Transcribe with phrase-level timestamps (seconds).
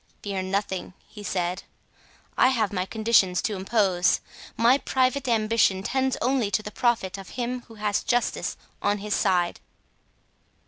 [0.23, 1.61] "Fear nothing," he said;
[2.35, 4.19] "I have my conditions to impose.
[4.57, 9.13] My private ambition tends only to the profit of him who has justice on his
[9.13, 9.59] side."